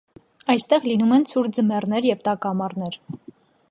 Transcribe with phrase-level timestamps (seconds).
[0.53, 3.01] Այստեղ լինում են ցուրտ ձմեռներ և տաք ամառներ։